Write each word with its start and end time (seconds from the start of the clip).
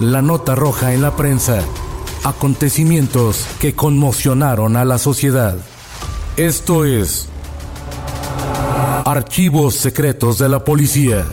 La 0.00 0.20
nota 0.20 0.54
roja 0.54 0.92
en 0.92 1.00
la 1.00 1.16
prensa. 1.16 1.64
Acontecimientos 2.22 3.46
que 3.58 3.74
conmocionaron 3.74 4.76
a 4.76 4.84
la 4.84 4.98
sociedad. 4.98 5.56
Esto 6.36 6.84
es 6.84 7.30
Archivos 9.06 9.74
Secretos 9.74 10.36
de 10.36 10.50
la 10.50 10.62
Policía. 10.62 11.24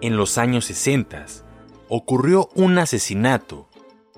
En 0.00 0.16
los 0.16 0.38
años 0.38 0.64
60 0.64 1.26
ocurrió 1.88 2.48
un 2.56 2.78
asesinato 2.78 3.68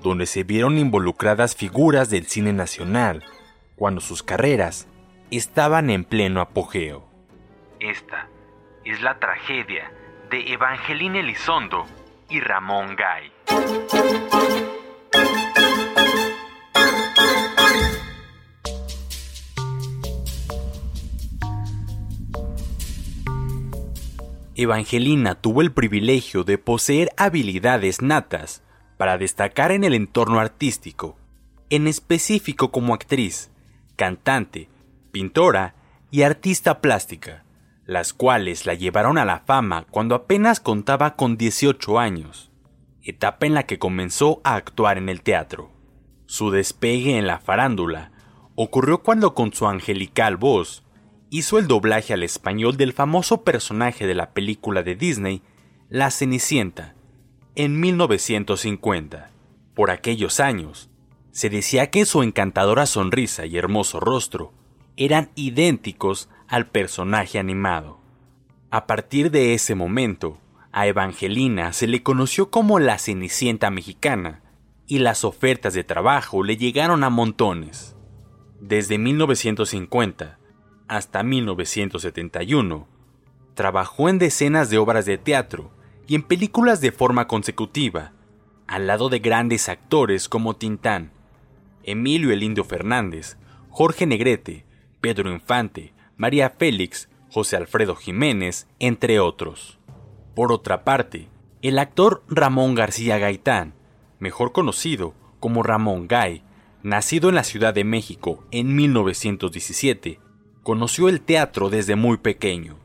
donde 0.02 0.24
se 0.24 0.42
vieron 0.42 0.78
involucradas 0.78 1.54
figuras 1.54 2.08
del 2.08 2.28
cine 2.28 2.54
nacional 2.54 3.24
cuando 3.76 4.00
sus 4.00 4.22
carreras 4.22 4.86
estaban 5.30 5.90
en 5.90 6.04
pleno 6.04 6.40
apogeo. 6.40 7.07
Esta 7.80 8.28
es 8.84 9.00
la 9.02 9.20
tragedia 9.20 9.92
de 10.30 10.52
Evangelina 10.52 11.20
Elizondo 11.20 11.86
y 12.28 12.40
Ramón 12.40 12.96
Gay. 12.96 13.32
Evangelina 24.56 25.36
tuvo 25.36 25.62
el 25.62 25.70
privilegio 25.70 26.42
de 26.42 26.58
poseer 26.58 27.10
habilidades 27.16 28.02
natas 28.02 28.64
para 28.96 29.18
destacar 29.18 29.70
en 29.70 29.84
el 29.84 29.94
entorno 29.94 30.40
artístico, 30.40 31.16
en 31.70 31.86
específico 31.86 32.72
como 32.72 32.92
actriz, 32.92 33.52
cantante, 33.94 34.68
pintora 35.12 35.76
y 36.10 36.22
artista 36.22 36.80
plástica, 36.80 37.44
las 37.88 38.12
cuales 38.12 38.66
la 38.66 38.74
llevaron 38.74 39.16
a 39.16 39.24
la 39.24 39.40
fama 39.40 39.86
cuando 39.90 40.14
apenas 40.14 40.60
contaba 40.60 41.16
con 41.16 41.38
18 41.38 41.98
años, 41.98 42.50
etapa 43.02 43.46
en 43.46 43.54
la 43.54 43.62
que 43.62 43.78
comenzó 43.78 44.42
a 44.44 44.56
actuar 44.56 44.98
en 44.98 45.08
el 45.08 45.22
teatro. 45.22 45.72
Su 46.26 46.50
despegue 46.50 47.16
en 47.16 47.26
la 47.26 47.38
farándula 47.38 48.12
ocurrió 48.56 49.02
cuando 49.02 49.34
con 49.34 49.54
su 49.54 49.66
angelical 49.66 50.36
voz 50.36 50.84
hizo 51.30 51.58
el 51.58 51.66
doblaje 51.66 52.12
al 52.12 52.24
español 52.24 52.76
del 52.76 52.92
famoso 52.92 53.42
personaje 53.42 54.06
de 54.06 54.14
la 54.14 54.34
película 54.34 54.82
de 54.82 54.94
Disney, 54.94 55.40
La 55.88 56.10
Cenicienta, 56.10 56.94
en 57.54 57.80
1950. 57.80 59.30
Por 59.72 59.90
aquellos 59.90 60.40
años, 60.40 60.90
se 61.30 61.48
decía 61.48 61.88
que 61.88 62.04
su 62.04 62.22
encantadora 62.22 62.84
sonrisa 62.84 63.46
y 63.46 63.56
hermoso 63.56 63.98
rostro 63.98 64.52
eran 64.98 65.30
idénticos 65.36 66.28
al 66.48 66.66
personaje 66.66 67.38
animado. 67.38 68.00
A 68.70 68.86
partir 68.86 69.30
de 69.30 69.54
ese 69.54 69.74
momento, 69.74 70.38
a 70.72 70.86
Evangelina 70.86 71.72
se 71.72 71.86
le 71.86 72.02
conoció 72.02 72.50
como 72.50 72.78
la 72.78 72.98
Cenicienta 72.98 73.70
mexicana, 73.70 74.42
y 74.86 75.00
las 75.00 75.22
ofertas 75.22 75.74
de 75.74 75.84
trabajo 75.84 76.42
le 76.42 76.56
llegaron 76.56 77.04
a 77.04 77.10
montones. 77.10 77.94
Desde 78.60 78.98
1950 78.98 80.38
hasta 80.88 81.22
1971, 81.22 82.88
trabajó 83.54 84.08
en 84.08 84.18
decenas 84.18 84.70
de 84.70 84.78
obras 84.78 85.04
de 85.04 85.18
teatro 85.18 85.70
y 86.06 86.14
en 86.14 86.22
películas 86.22 86.80
de 86.80 86.90
forma 86.90 87.28
consecutiva, 87.28 88.12
al 88.66 88.86
lado 88.86 89.10
de 89.10 89.18
grandes 89.18 89.68
actores 89.68 90.28
como 90.28 90.56
Tintán, 90.56 91.12
Emilio 91.82 92.32
el 92.32 92.42
Indio 92.42 92.64
Fernández, 92.64 93.36
Jorge 93.68 94.06
Negrete, 94.06 94.64
Pedro 95.00 95.30
Infante, 95.30 95.92
María 96.18 96.50
Félix, 96.50 97.08
José 97.30 97.56
Alfredo 97.56 97.94
Jiménez, 97.94 98.66
entre 98.80 99.20
otros. 99.20 99.78
Por 100.34 100.52
otra 100.52 100.82
parte, 100.82 101.28
el 101.62 101.78
actor 101.78 102.24
Ramón 102.28 102.74
García 102.74 103.18
Gaitán, 103.18 103.74
mejor 104.18 104.50
conocido 104.50 105.14
como 105.38 105.62
Ramón 105.62 106.08
Gay, 106.08 106.42
nacido 106.82 107.28
en 107.28 107.36
la 107.36 107.44
Ciudad 107.44 107.72
de 107.72 107.84
México 107.84 108.44
en 108.50 108.74
1917, 108.74 110.18
conoció 110.64 111.08
el 111.08 111.20
teatro 111.20 111.70
desde 111.70 111.94
muy 111.94 112.16
pequeño. 112.16 112.78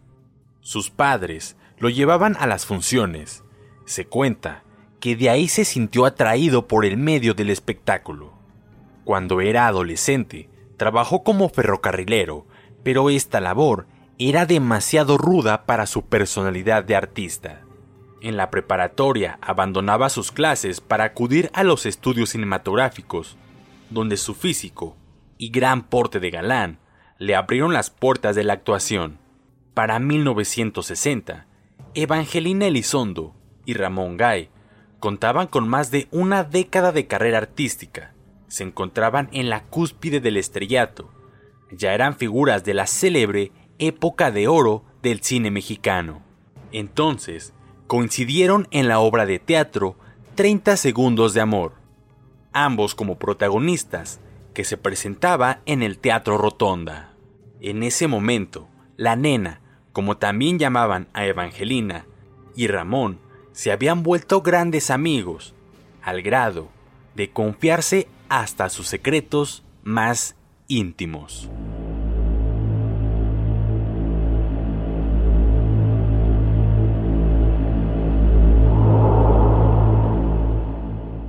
Sus 0.62 0.92
padres 0.92 1.58
lo 1.80 1.90
llevaban 1.90 2.38
a 2.40 2.46
las 2.46 2.68
funciones. 2.68 3.44
Se 3.86 4.06
cuenta 4.06 4.64
que 5.00 5.16
de 5.16 5.32
ahí 5.32 5.48
se 5.48 5.66
sintió 5.66 6.06
atraído 6.06 6.68
por 6.68 6.86
el 6.86 6.98
medio 6.98 7.34
del 7.34 7.50
espectáculo. 7.50 8.32
Cuando 9.06 9.42
era 9.42 9.66
adolescente, 9.66 10.50
trabajó 10.78 11.24
como 11.24 11.50
ferrocarrilero, 11.50 12.46
pero 12.84 13.10
esta 13.10 13.42
labor 13.42 13.88
era 14.20 14.46
demasiado 14.46 15.18
ruda 15.18 15.66
para 15.66 15.86
su 15.86 16.06
personalidad 16.06 16.84
de 16.84 16.96
artista. 16.96 17.62
En 18.22 18.38
la 18.38 18.50
preparatoria 18.50 19.38
abandonaba 19.42 20.10
sus 20.10 20.32
clases 20.32 20.80
para 20.80 21.04
acudir 21.04 21.50
a 21.54 21.64
los 21.64 21.86
estudios 21.86 22.30
cinematográficos, 22.30 23.38
donde 23.90 24.18
su 24.18 24.34
físico 24.34 24.96
y 25.38 25.50
gran 25.50 25.84
porte 25.84 26.20
de 26.20 26.32
galán 26.32 26.80
le 27.18 27.36
abrieron 27.36 27.74
las 27.74 27.90
puertas 27.90 28.36
de 28.36 28.44
la 28.44 28.54
actuación. 28.54 29.18
Para 29.74 30.00
1960, 30.00 31.48
Evangelina 31.96 32.68
Elizondo 32.68 33.36
y 33.66 33.74
Ramón 33.74 34.18
Gay 34.18 34.50
contaban 35.00 35.48
con 35.48 35.68
más 35.68 35.92
de 35.92 36.08
una 36.12 36.44
década 36.44 36.92
de 36.92 37.08
carrera 37.08 37.40
artística. 37.40 38.14
Se 38.48 38.64
encontraban 38.64 39.30
en 39.34 39.50
la 39.50 39.64
cúspide 39.64 40.22
del 40.22 40.38
estrellato. 40.38 41.12
Ya 41.72 41.94
eran 41.94 42.16
figuras 42.16 42.64
de 42.64 42.74
la 42.74 42.88
célebre 42.88 43.52
época 43.80 44.32
de 44.32 44.48
oro 44.48 44.84
del 45.02 45.22
cine 45.22 45.52
mexicano. 45.52 46.22
Entonces, 46.72 47.54
coincidieron 47.88 48.68
en 48.72 48.88
la 48.88 49.00
obra 49.00 49.26
de 49.26 49.40
teatro 49.40 49.96
30 50.36 50.78
Segundos 50.78 51.34
de 51.34 51.42
Amor, 51.42 51.74
ambos 52.54 52.96
como 52.96 53.20
protagonistas, 53.20 54.20
que 54.54 54.64
se 54.64 54.78
presentaba 54.78 55.62
en 55.66 55.84
el 55.84 55.98
Teatro 55.98 56.38
Rotonda. 56.38 57.14
En 57.60 57.84
ese 57.84 58.08
momento, 58.08 58.68
la 58.98 59.16
nena, 59.16 59.62
como 59.92 60.18
también 60.18 60.60
llamaban 60.60 61.08
a 61.14 61.26
Evangelina, 61.26 62.06
y 62.56 62.68
Ramón 62.68 63.20
se 63.52 63.72
habían 63.72 64.04
vuelto 64.04 64.42
grandes 64.42 64.90
amigos, 64.90 65.54
al 66.02 66.22
grado 66.22 66.70
de 67.16 67.32
confiarse 67.32 68.08
hasta 68.30 68.70
sus 68.70 68.88
secretos 68.88 69.64
más 69.84 70.36
íntimos. 70.68 71.50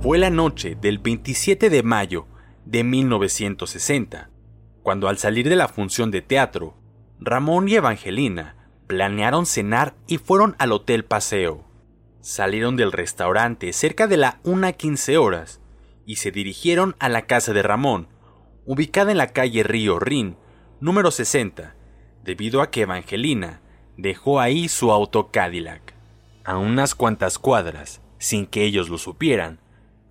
Fue 0.05 0.19
la 0.19 0.29
noche 0.29 0.77
del 0.79 0.99
27 0.99 1.71
de 1.71 1.81
mayo 1.81 2.27
de 2.63 2.83
1960 2.83 4.29
cuando 4.83 5.07
al 5.07 5.17
salir 5.17 5.49
de 5.49 5.55
la 5.55 5.67
función 5.67 6.11
de 6.11 6.21
teatro, 6.21 6.77
Ramón 7.19 7.67
y 7.67 7.73
Evangelina 7.73 8.69
planearon 8.85 9.47
cenar 9.47 9.95
y 10.05 10.19
fueron 10.19 10.55
al 10.59 10.73
Hotel 10.73 11.05
Paseo. 11.05 11.65
Salieron 12.21 12.77
del 12.77 12.91
restaurante 12.91 13.73
cerca 13.73 14.05
de 14.05 14.17
la 14.17 14.39
1.15 14.43 15.17
horas 15.17 15.59
y 16.05 16.17
se 16.17 16.29
dirigieron 16.29 16.95
a 16.99 17.09
la 17.09 17.23
casa 17.23 17.51
de 17.51 17.63
Ramón, 17.63 18.07
ubicada 18.63 19.11
en 19.11 19.17
la 19.17 19.33
calle 19.33 19.63
Río 19.63 19.97
Rin, 19.97 20.37
número 20.79 21.09
60, 21.09 21.75
debido 22.23 22.61
a 22.61 22.69
que 22.69 22.81
Evangelina 22.81 23.59
dejó 23.97 24.39
ahí 24.39 24.67
su 24.69 24.91
auto 24.91 25.31
Cadillac. 25.31 25.95
A 26.43 26.59
unas 26.59 26.93
cuantas 26.93 27.39
cuadras, 27.39 28.03
sin 28.19 28.45
que 28.45 28.65
ellos 28.65 28.89
lo 28.89 28.99
supieran, 28.99 29.64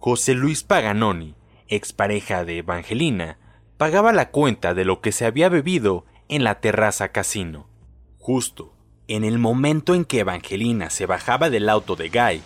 José 0.06 0.34
Luis 0.34 0.64
Paganoni, 0.64 1.34
expareja 1.66 2.44
de 2.44 2.58
Evangelina, 2.58 3.38
pagaba 3.78 4.12
la 4.12 4.28
cuenta 4.28 4.74
de 4.74 4.84
lo 4.84 5.00
que 5.00 5.12
se 5.12 5.24
había 5.24 5.48
bebido 5.48 6.04
en 6.28 6.44
la 6.44 6.60
terraza 6.60 7.08
casino. 7.08 7.70
Justo 8.18 8.74
en 9.08 9.24
el 9.24 9.38
momento 9.38 9.94
en 9.94 10.04
que 10.04 10.18
Evangelina 10.18 10.90
se 10.90 11.06
bajaba 11.06 11.48
del 11.48 11.70
auto 11.70 11.96
de 11.96 12.10
Guy, 12.10 12.42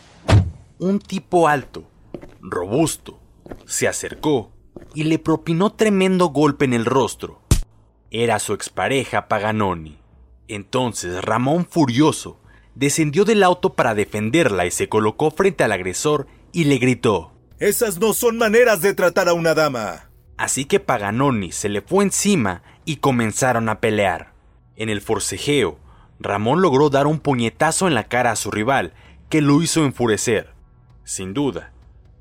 un 0.79 1.01
tipo 1.01 1.49
alto, 1.49 1.83
robusto, 2.41 3.19
se 3.67 3.89
acercó 3.89 4.53
y 4.95 5.03
le 5.03 5.19
propinó 5.19 5.73
tremendo 5.73 6.29
golpe 6.29 6.65
en 6.65 6.75
el 6.75 6.85
rostro. 6.85 7.43
Era 8.13 8.39
su 8.39 8.53
expareja 8.53 9.27
Paganoni. 9.27 9.99
Entonces 10.47 11.25
Ramón, 11.25 11.67
furioso, 11.69 12.39
descendió 12.77 13.25
del 13.25 13.43
auto 13.43 13.75
para 13.75 13.97
defenderla 13.97 14.65
y 14.65 14.71
se 14.71 14.89
colocó 14.89 15.33
frente 15.33 15.65
al 15.65 15.73
agresor 15.73 16.29
y 16.53 16.67
le 16.67 16.79
gritó: 16.79 17.33
Esas 17.61 17.99
no 17.99 18.13
son 18.13 18.39
maneras 18.39 18.83
de 18.83 18.95
tratar 18.95 19.29
a 19.29 19.35
una 19.35 19.53
dama. 19.53 20.11
Así 20.37 20.65
que 20.65 20.79
Paganoni 20.79 21.51
se 21.51 21.69
le 21.69 21.83
fue 21.83 22.05
encima 22.05 22.63
y 22.85 22.97
comenzaron 22.97 23.69
a 23.69 23.81
pelear. 23.81 24.33
En 24.77 24.89
el 24.89 25.01
forcejeo, 25.01 25.81
Ramón 26.21 26.63
logró 26.63 26.89
dar 26.89 27.09
un 27.09 27.19
puñetazo 27.19 27.89
en 27.89 27.95
la 27.95 28.05
cara 28.05 28.31
a 28.31 28.37
su 28.37 28.53
rival, 28.53 28.93
que 29.29 29.41
lo 29.41 29.61
hizo 29.61 29.85
enfurecer. 29.85 30.55
Sin 31.03 31.35
duda, 31.35 31.73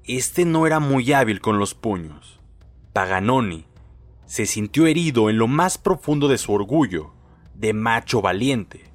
este 0.05 0.43
no 0.43 0.65
era 0.65 0.79
muy 0.79 1.13
hábil 1.13 1.39
con 1.39 1.59
los 1.59 1.75
puños. 1.75 2.39
Paganoni 2.93 3.67
se 4.25 4.47
sintió 4.47 4.87
herido 4.87 5.29
en 5.29 5.37
lo 5.37 5.47
más 5.47 5.77
profundo 5.77 6.27
de 6.27 6.39
su 6.39 6.51
orgullo, 6.51 7.13
de 7.53 7.73
macho 7.73 8.21
valiente, 8.21 8.85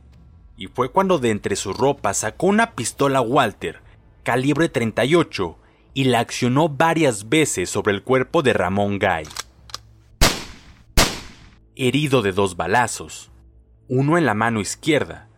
y 0.57 0.67
fue 0.67 0.91
cuando 0.91 1.19
de 1.19 1.31
entre 1.31 1.55
sus 1.55 1.77
ropas 1.77 2.19
sacó 2.19 2.49
una 2.49 2.73
pistola 2.73 3.21
Walter, 3.21 3.81
calibre 4.25 4.69
38, 4.69 5.57
y 5.95 6.05
la 6.05 6.21
accionó 6.21 6.69
varias 6.69 7.29
veces 7.29 7.71
sobre 7.71 7.93
el 7.93 8.03
cuerpo 8.03 8.43
de 8.43 8.53
Ramón 8.53 8.99
Gay. 8.99 9.25
Herido 11.75 12.23
de 12.23 12.33
dos 12.33 12.57
balazos, 12.57 13.31
uno 13.89 14.19
en 14.19 14.27
la 14.27 14.35
mano 14.35 14.61
izquierda 14.61 15.29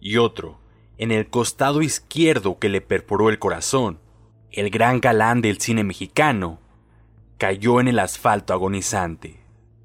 y 0.00 0.16
otro 0.16 0.60
en 0.98 1.10
el 1.10 1.28
costado 1.28 1.82
izquierdo 1.82 2.58
que 2.58 2.68
le 2.68 2.80
perforó 2.80 3.28
el 3.28 3.38
corazón, 3.38 3.98
el 4.50 4.70
gran 4.70 5.00
galán 5.00 5.40
del 5.40 5.60
cine 5.60 5.82
mexicano 5.82 6.60
cayó 7.38 7.80
en 7.80 7.88
el 7.88 7.98
asfalto 7.98 8.52
agonizante. 8.52 9.42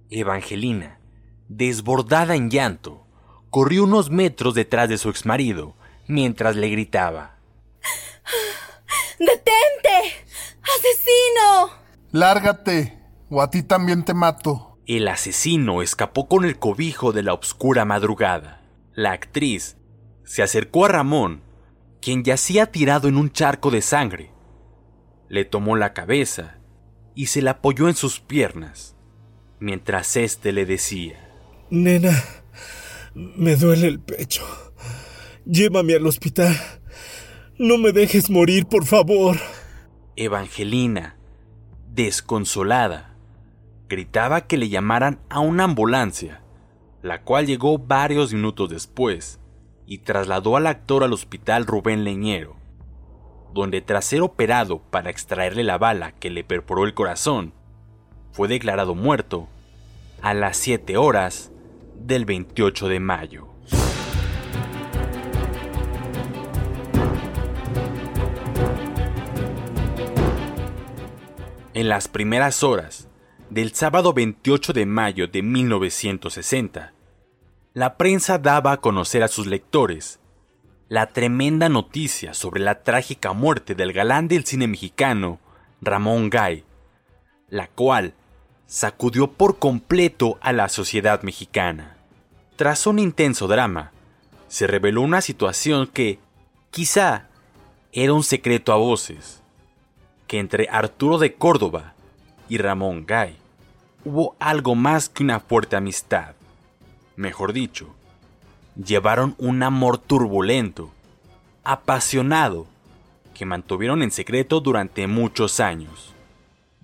Evangelina, 0.09 0.99
desbordada 1.47 2.35
en 2.35 2.51
llanto, 2.51 3.07
corrió 3.49 3.85
unos 3.85 4.09
metros 4.09 4.53
detrás 4.53 4.89
de 4.89 4.97
su 4.97 5.09
exmarido 5.09 5.75
mientras 6.07 6.55
le 6.55 6.69
gritaba. 6.69 7.37
¡Detente! 9.17 10.16
¡Asesino! 10.77 11.71
Lárgate, 12.11 12.99
o 13.29 13.41
a 13.41 13.49
ti 13.49 13.63
también 13.63 14.05
te 14.05 14.13
mato. 14.13 14.77
El 14.85 15.07
asesino 15.07 15.81
escapó 15.81 16.27
con 16.27 16.45
el 16.45 16.59
cobijo 16.59 17.11
de 17.11 17.23
la 17.23 17.33
oscura 17.33 17.83
madrugada. 17.83 18.61
La 18.93 19.11
actriz 19.11 19.77
se 20.23 20.43
acercó 20.43 20.85
a 20.85 20.89
Ramón, 20.89 21.41
quien 22.01 22.23
yacía 22.23 22.67
tirado 22.67 23.07
en 23.07 23.17
un 23.17 23.31
charco 23.31 23.71
de 23.71 23.81
sangre. 23.81 24.31
Le 25.29 25.45
tomó 25.45 25.75
la 25.75 25.93
cabeza 25.93 26.59
y 27.15 27.27
se 27.27 27.41
la 27.41 27.51
apoyó 27.51 27.89
en 27.89 27.95
sus 27.95 28.19
piernas, 28.19 28.95
mientras 29.59 30.15
éste 30.15 30.51
le 30.51 30.65
decía: 30.65 31.31
Nena, 31.69 32.23
me 33.13 33.55
duele 33.55 33.87
el 33.87 33.99
pecho. 33.99 34.45
Llévame 35.45 35.95
al 35.95 36.05
hospital. 36.05 36.55
No 37.57 37.77
me 37.77 37.91
dejes 37.91 38.29
morir, 38.29 38.67
por 38.67 38.85
favor. 38.85 39.37
Evangelina, 40.19 41.15
desconsolada, 41.93 43.13
gritaba 43.87 44.47
que 44.47 44.57
le 44.57 44.67
llamaran 44.67 45.19
a 45.29 45.41
una 45.41 45.65
ambulancia, 45.65 46.41
la 47.03 47.21
cual 47.21 47.45
llegó 47.45 47.77
varios 47.77 48.33
minutos 48.33 48.71
después 48.71 49.39
y 49.85 49.99
trasladó 49.99 50.57
al 50.57 50.65
actor 50.65 51.03
al 51.03 51.13
hospital 51.13 51.67
Rubén 51.67 52.03
Leñero, 52.03 52.55
donde 53.53 53.81
tras 53.81 54.05
ser 54.05 54.23
operado 54.23 54.79
para 54.89 55.11
extraerle 55.11 55.63
la 55.63 55.77
bala 55.77 56.13
que 56.13 56.31
le 56.31 56.43
perforó 56.43 56.85
el 56.85 56.95
corazón, 56.95 57.53
fue 58.31 58.47
declarado 58.47 58.95
muerto 58.95 59.47
a 60.23 60.33
las 60.33 60.57
7 60.57 60.97
horas 60.97 61.51
del 61.95 62.25
28 62.25 62.87
de 62.87 62.99
mayo. 62.99 63.47
En 71.77 71.89
las 71.89 72.07
primeras 72.07 72.63
horas 72.63 73.07
del 73.51 73.71
sábado 73.75 74.11
28 74.11 74.73
de 74.73 74.87
mayo 74.87 75.27
de 75.27 75.43
1960, 75.43 76.91
la 77.75 77.97
prensa 77.97 78.39
daba 78.39 78.71
a 78.71 78.81
conocer 78.81 79.21
a 79.21 79.27
sus 79.27 79.45
lectores 79.45 80.19
la 80.89 81.13
tremenda 81.13 81.69
noticia 81.69 82.33
sobre 82.33 82.61
la 82.61 82.81
trágica 82.81 83.33
muerte 83.33 83.75
del 83.75 83.93
galán 83.93 84.27
del 84.27 84.43
cine 84.43 84.67
mexicano, 84.67 85.39
Ramón 85.79 86.31
Gay, 86.31 86.63
la 87.47 87.67
cual 87.67 88.15
sacudió 88.65 89.33
por 89.33 89.59
completo 89.59 90.39
a 90.41 90.53
la 90.53 90.69
sociedad 90.69 91.21
mexicana. 91.21 91.95
Tras 92.55 92.87
un 92.87 92.97
intenso 92.97 93.47
drama, 93.47 93.91
se 94.47 94.65
reveló 94.65 95.03
una 95.03 95.21
situación 95.21 95.85
que, 95.85 96.17
quizá, 96.71 97.27
era 97.91 98.13
un 98.13 98.23
secreto 98.23 98.73
a 98.73 98.77
voces, 98.77 99.43
que 100.27 100.39
entre 100.39 100.67
Arturo 100.69 101.17
de 101.17 101.33
Córdoba 101.33 101.93
y 102.49 102.57
Ramón 102.57 103.05
Gay 103.05 103.37
hubo 104.03 104.35
algo 104.39 104.75
más 104.75 105.09
que 105.09 105.23
una 105.23 105.39
fuerte 105.39 105.75
amistad. 105.75 106.35
Mejor 107.15 107.53
dicho, 107.53 107.95
llevaron 108.75 109.35
un 109.37 109.63
amor 109.63 109.97
turbulento, 109.97 110.91
apasionado, 111.63 112.67
que 113.33 113.45
mantuvieron 113.45 114.01
en 114.01 114.11
secreto 114.11 114.61
durante 114.61 115.07
muchos 115.07 115.59
años. 115.59 116.13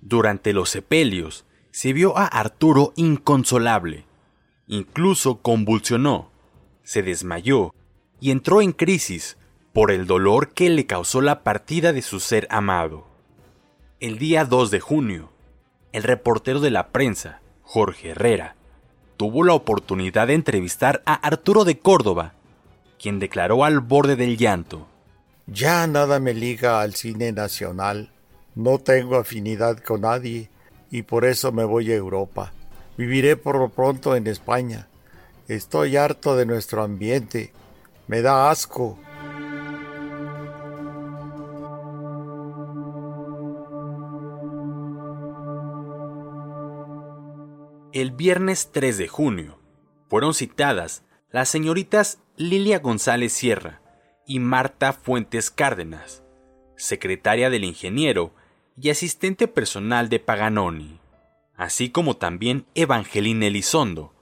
Durante 0.00 0.52
los 0.52 0.70
sepelios, 0.70 1.44
se 1.70 1.92
vio 1.92 2.16
a 2.16 2.26
Arturo 2.26 2.92
inconsolable, 2.94 4.04
incluso 4.66 5.38
convulsionó, 5.38 6.30
se 6.82 7.02
desmayó 7.02 7.74
y 8.20 8.30
entró 8.30 8.60
en 8.60 8.72
crisis 8.72 9.36
por 9.72 9.90
el 9.90 10.06
dolor 10.06 10.50
que 10.50 10.70
le 10.70 10.86
causó 10.86 11.20
la 11.20 11.42
partida 11.42 11.92
de 11.92 12.02
su 12.02 12.20
ser 12.20 12.46
amado. 12.50 13.13
El 14.04 14.18
día 14.18 14.44
2 14.44 14.70
de 14.70 14.80
junio, 14.80 15.30
el 15.92 16.02
reportero 16.02 16.60
de 16.60 16.70
la 16.70 16.88
prensa, 16.88 17.40
Jorge 17.62 18.10
Herrera, 18.10 18.54
tuvo 19.16 19.44
la 19.44 19.54
oportunidad 19.54 20.26
de 20.26 20.34
entrevistar 20.34 21.02
a 21.06 21.14
Arturo 21.14 21.64
de 21.64 21.78
Córdoba, 21.78 22.34
quien 23.00 23.18
declaró 23.18 23.64
al 23.64 23.80
borde 23.80 24.14
del 24.16 24.36
llanto. 24.36 24.86
Ya 25.46 25.86
nada 25.86 26.20
me 26.20 26.34
liga 26.34 26.82
al 26.82 26.94
cine 26.94 27.32
nacional, 27.32 28.10
no 28.54 28.78
tengo 28.78 29.16
afinidad 29.16 29.78
con 29.78 30.02
nadie 30.02 30.50
y 30.90 31.00
por 31.00 31.24
eso 31.24 31.50
me 31.50 31.64
voy 31.64 31.90
a 31.90 31.96
Europa. 31.96 32.52
Viviré 32.98 33.38
por 33.38 33.56
lo 33.56 33.70
pronto 33.70 34.16
en 34.16 34.26
España. 34.26 34.86
Estoy 35.48 35.96
harto 35.96 36.36
de 36.36 36.44
nuestro 36.44 36.82
ambiente. 36.82 37.54
Me 38.06 38.20
da 38.20 38.50
asco. 38.50 38.98
El 47.94 48.10
viernes 48.10 48.72
3 48.72 48.98
de 48.98 49.06
junio 49.06 49.60
fueron 50.08 50.34
citadas 50.34 51.04
las 51.30 51.48
señoritas 51.48 52.18
Lilia 52.36 52.80
González 52.80 53.32
Sierra 53.32 53.82
y 54.26 54.40
Marta 54.40 54.92
Fuentes 54.92 55.48
Cárdenas, 55.48 56.24
secretaria 56.76 57.50
del 57.50 57.62
ingeniero 57.62 58.34
y 58.76 58.90
asistente 58.90 59.46
personal 59.46 60.08
de 60.08 60.18
Paganoni, 60.18 60.98
así 61.54 61.90
como 61.90 62.16
también 62.16 62.66
Evangelina 62.74 63.46
Elizondo, 63.46 64.12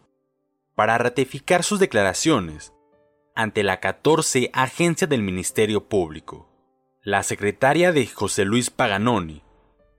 para 0.75 0.99
ratificar 0.99 1.65
sus 1.65 1.81
declaraciones 1.81 2.75
ante 3.35 3.63
la 3.63 3.81
14 3.81 4.51
Agencia 4.53 5.07
del 5.07 5.23
Ministerio 5.23 5.89
Público. 5.89 6.47
La 7.03 7.23
secretaria 7.23 7.91
de 7.93 8.07
José 8.07 8.45
Luis 8.45 8.69
Paganoni, 8.69 9.43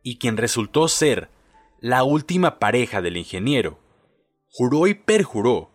y 0.03 0.20
quien 0.20 0.38
resultó 0.38 0.88
ser 0.88 1.32
la 1.83 2.05
última 2.05 2.59
pareja 2.59 3.01
del 3.01 3.17
ingeniero, 3.17 3.77
juró 4.47 4.87
y 4.87 4.93
perjuró 4.93 5.69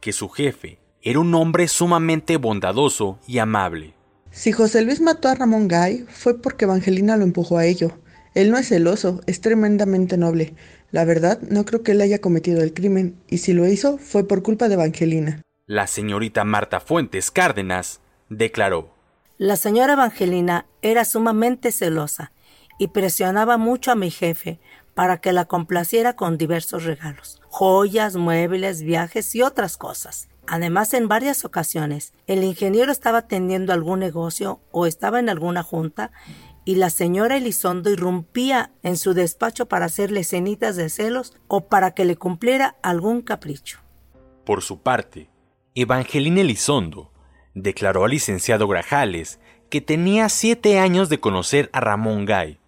que 0.00 0.14
su 0.14 0.30
jefe 0.30 0.78
era 1.02 1.20
un 1.20 1.34
hombre 1.34 1.68
sumamente 1.68 2.38
bondadoso 2.38 3.18
y 3.26 3.40
amable. 3.40 3.92
Si 4.30 4.52
José 4.52 4.80
Luis 4.80 5.02
mató 5.02 5.28
a 5.28 5.34
Ramón 5.34 5.68
Gay 5.68 6.06
fue 6.08 6.40
porque 6.40 6.64
Evangelina 6.64 7.18
lo 7.18 7.24
empujó 7.24 7.58
a 7.58 7.66
ello. 7.66 7.92
Él 8.34 8.50
no 8.50 8.56
es 8.56 8.68
celoso, 8.68 9.20
es 9.26 9.42
tremendamente 9.42 10.16
noble. 10.16 10.54
La 10.92 11.04
verdad, 11.04 11.38
no 11.42 11.66
creo 11.66 11.82
que 11.82 11.92
él 11.92 12.00
haya 12.00 12.22
cometido 12.22 12.62
el 12.62 12.72
crimen, 12.72 13.20
y 13.28 13.36
si 13.36 13.52
lo 13.52 13.68
hizo, 13.68 13.98
fue 13.98 14.26
por 14.26 14.42
culpa 14.42 14.68
de 14.68 14.74
Evangelina. 14.74 15.42
La 15.66 15.86
señorita 15.86 16.42
Marta 16.44 16.80
Fuentes 16.80 17.30
Cárdenas 17.30 18.00
declaró. 18.30 18.94
La 19.36 19.56
señora 19.56 19.92
Evangelina 19.92 20.64
era 20.80 21.04
sumamente 21.04 21.70
celosa 21.70 22.32
y 22.80 22.88
presionaba 22.88 23.58
mucho 23.58 23.92
a 23.92 23.94
mi 23.94 24.10
jefe 24.10 24.58
para 24.94 25.20
que 25.20 25.32
la 25.32 25.46
complaciera 25.46 26.14
con 26.14 26.38
diversos 26.38 26.84
regalos, 26.84 27.40
joyas, 27.48 28.16
muebles, 28.16 28.82
viajes 28.82 29.34
y 29.34 29.42
otras 29.42 29.76
cosas. 29.76 30.28
Además, 30.46 30.94
en 30.94 31.06
varias 31.06 31.44
ocasiones, 31.44 32.12
el 32.26 32.42
ingeniero 32.42 32.90
estaba 32.90 33.18
atendiendo 33.18 33.72
algún 33.72 34.00
negocio 34.00 34.60
o 34.72 34.86
estaba 34.86 35.20
en 35.20 35.28
alguna 35.28 35.62
junta 35.62 36.10
y 36.64 36.74
la 36.74 36.90
señora 36.90 37.36
Elizondo 37.36 37.90
irrumpía 37.90 38.72
en 38.82 38.96
su 38.96 39.14
despacho 39.14 39.66
para 39.66 39.86
hacerle 39.86 40.24
cenitas 40.24 40.76
de 40.76 40.88
celos 40.88 41.34
o 41.48 41.68
para 41.68 41.92
que 41.92 42.04
le 42.04 42.16
cumpliera 42.16 42.76
algún 42.82 43.22
capricho. 43.22 43.78
Por 44.44 44.62
su 44.62 44.80
parte, 44.80 45.30
Evangelina 45.74 46.40
Elizondo 46.40 47.12
declaró 47.54 48.04
al 48.04 48.10
licenciado 48.10 48.68
Grajales 48.68 49.38
que 49.68 49.80
tenía 49.80 50.28
siete 50.28 50.78
años 50.78 51.08
de 51.08 51.20
conocer 51.20 51.70
a 51.72 51.80
Ramón 51.80 52.26
Gay, 52.26 52.58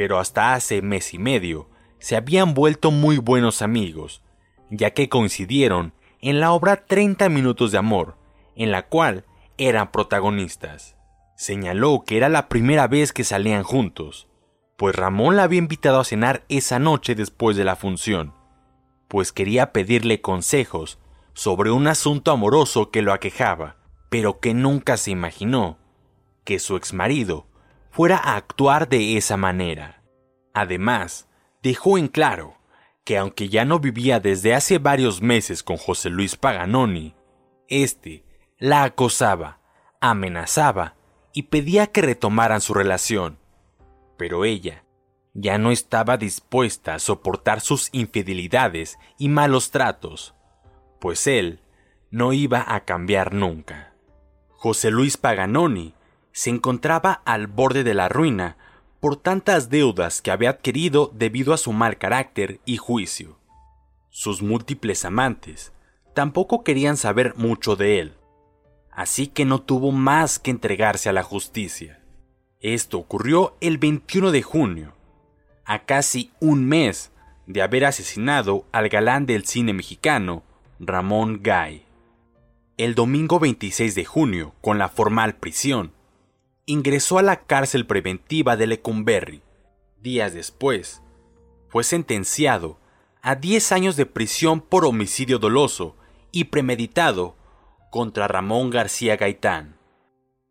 pero 0.00 0.18
hasta 0.18 0.54
hace 0.54 0.80
mes 0.80 1.12
y 1.12 1.18
medio 1.18 1.68
se 1.98 2.16
habían 2.16 2.54
vuelto 2.54 2.90
muy 2.90 3.18
buenos 3.18 3.60
amigos, 3.60 4.22
ya 4.70 4.92
que 4.92 5.10
coincidieron 5.10 5.92
en 6.22 6.40
la 6.40 6.52
obra 6.52 6.86
30 6.86 7.28
minutos 7.28 7.70
de 7.70 7.76
amor, 7.76 8.16
en 8.56 8.70
la 8.70 8.88
cual 8.88 9.26
eran 9.58 9.92
protagonistas. 9.92 10.96
Señaló 11.36 12.04
que 12.06 12.16
era 12.16 12.30
la 12.30 12.48
primera 12.48 12.88
vez 12.88 13.12
que 13.12 13.24
salían 13.24 13.62
juntos, 13.62 14.26
pues 14.78 14.96
Ramón 14.96 15.36
la 15.36 15.42
había 15.42 15.58
invitado 15.58 16.00
a 16.00 16.04
cenar 16.04 16.46
esa 16.48 16.78
noche 16.78 17.14
después 17.14 17.58
de 17.58 17.64
la 17.64 17.76
función, 17.76 18.32
pues 19.06 19.32
quería 19.32 19.70
pedirle 19.70 20.22
consejos 20.22 20.98
sobre 21.34 21.72
un 21.72 21.86
asunto 21.86 22.30
amoroso 22.32 22.90
que 22.90 23.02
lo 23.02 23.12
aquejaba, 23.12 23.76
pero 24.08 24.40
que 24.40 24.54
nunca 24.54 24.96
se 24.96 25.10
imaginó 25.10 25.76
que 26.44 26.58
su 26.58 26.76
exmarido 26.76 27.49
fuera 27.90 28.16
a 28.16 28.36
actuar 28.36 28.88
de 28.88 29.16
esa 29.16 29.36
manera. 29.36 30.02
Además, 30.54 31.28
dejó 31.62 31.98
en 31.98 32.08
claro 32.08 32.56
que 33.04 33.18
aunque 33.18 33.48
ya 33.48 33.64
no 33.64 33.80
vivía 33.80 34.20
desde 34.20 34.54
hace 34.54 34.78
varios 34.78 35.20
meses 35.22 35.62
con 35.62 35.76
José 35.76 36.10
Luis 36.10 36.36
Paganoni, 36.36 37.14
éste 37.68 38.24
la 38.58 38.84
acosaba, 38.84 39.60
amenazaba 40.00 40.94
y 41.32 41.44
pedía 41.44 41.86
que 41.88 42.02
retomaran 42.02 42.60
su 42.60 42.74
relación. 42.74 43.38
Pero 44.16 44.44
ella 44.44 44.84
ya 45.34 45.58
no 45.58 45.70
estaba 45.70 46.16
dispuesta 46.16 46.94
a 46.94 46.98
soportar 46.98 47.60
sus 47.60 47.88
infidelidades 47.92 48.98
y 49.16 49.28
malos 49.28 49.70
tratos, 49.70 50.34
pues 51.00 51.26
él 51.26 51.60
no 52.10 52.32
iba 52.32 52.64
a 52.66 52.84
cambiar 52.84 53.32
nunca. 53.32 53.94
José 54.50 54.90
Luis 54.90 55.16
Paganoni 55.16 55.94
se 56.40 56.48
encontraba 56.48 57.20
al 57.26 57.48
borde 57.48 57.84
de 57.84 57.92
la 57.92 58.08
ruina 58.08 58.56
por 58.98 59.16
tantas 59.16 59.68
deudas 59.68 60.22
que 60.22 60.30
había 60.30 60.48
adquirido 60.48 61.12
debido 61.14 61.52
a 61.52 61.58
su 61.58 61.74
mal 61.74 61.98
carácter 61.98 62.60
y 62.64 62.78
juicio. 62.78 63.36
Sus 64.08 64.40
múltiples 64.40 65.04
amantes 65.04 65.74
tampoco 66.14 66.64
querían 66.64 66.96
saber 66.96 67.34
mucho 67.36 67.76
de 67.76 68.00
él, 68.00 68.14
así 68.90 69.26
que 69.26 69.44
no 69.44 69.60
tuvo 69.60 69.92
más 69.92 70.38
que 70.38 70.50
entregarse 70.50 71.10
a 71.10 71.12
la 71.12 71.22
justicia. 71.22 72.00
Esto 72.60 72.96
ocurrió 72.96 73.54
el 73.60 73.76
21 73.76 74.30
de 74.30 74.40
junio, 74.40 74.94
a 75.66 75.80
casi 75.80 76.30
un 76.40 76.64
mes 76.64 77.12
de 77.48 77.60
haber 77.60 77.84
asesinado 77.84 78.64
al 78.72 78.88
galán 78.88 79.26
del 79.26 79.44
cine 79.44 79.74
mexicano, 79.74 80.42
Ramón 80.78 81.42
Gay. 81.42 81.84
El 82.78 82.94
domingo 82.94 83.38
26 83.40 83.94
de 83.94 84.06
junio, 84.06 84.54
con 84.62 84.78
la 84.78 84.88
formal 84.88 85.34
prisión, 85.34 85.92
ingresó 86.70 87.18
a 87.18 87.22
la 87.22 87.42
cárcel 87.42 87.84
preventiva 87.84 88.56
de 88.56 88.68
Lecumberri. 88.68 89.42
Días 90.00 90.34
después, 90.34 91.02
fue 91.68 91.82
sentenciado 91.82 92.78
a 93.22 93.34
10 93.34 93.72
años 93.72 93.96
de 93.96 94.06
prisión 94.06 94.60
por 94.60 94.84
homicidio 94.84 95.40
doloso 95.40 95.96
y 96.30 96.44
premeditado 96.44 97.36
contra 97.90 98.28
Ramón 98.28 98.70
García 98.70 99.16
Gaitán. 99.16 99.78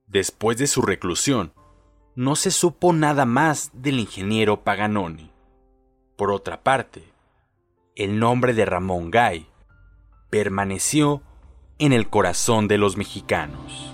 Después 0.07 0.57
de 0.57 0.67
su 0.67 0.81
reclusión, 0.81 1.53
no 2.15 2.35
se 2.35 2.51
supo 2.51 2.91
nada 2.91 3.25
más 3.25 3.71
del 3.73 3.97
ingeniero 3.97 4.65
Paganoni. 4.65 5.31
Por 6.17 6.31
otra 6.31 6.63
parte, 6.63 7.13
el 7.95 8.19
nombre 8.19 8.53
de 8.53 8.65
Ramón 8.65 9.09
Gay 9.09 9.47
permaneció 10.29 11.21
en 11.77 11.93
el 11.93 12.09
corazón 12.09 12.67
de 12.67 12.77
los 12.77 12.97
mexicanos. 12.97 13.93